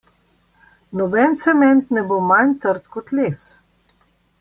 Noben 0.97 1.35
cement 1.43 1.85
ne 1.95 2.05
bo 2.09 2.19
manj 2.31 2.51
trd 2.67 2.83
kot 2.93 3.17
les. 3.19 3.41